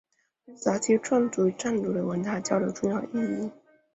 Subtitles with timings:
[0.47, 3.51] 对研究早期壮族与汉族的文化交流有重要意义。